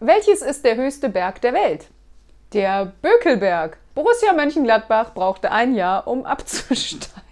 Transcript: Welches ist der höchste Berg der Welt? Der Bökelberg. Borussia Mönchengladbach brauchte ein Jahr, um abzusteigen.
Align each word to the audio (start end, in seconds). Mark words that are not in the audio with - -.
Welches 0.00 0.42
ist 0.42 0.64
der 0.64 0.76
höchste 0.76 1.08
Berg 1.08 1.40
der 1.40 1.54
Welt? 1.54 1.86
Der 2.52 2.92
Bökelberg. 3.00 3.78
Borussia 3.94 4.34
Mönchengladbach 4.34 5.14
brauchte 5.14 5.50
ein 5.50 5.74
Jahr, 5.74 6.06
um 6.06 6.26
abzusteigen. 6.26 7.25